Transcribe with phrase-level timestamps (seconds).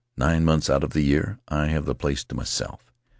[0.17, 2.91] Nine months out of the year I have the place to myself.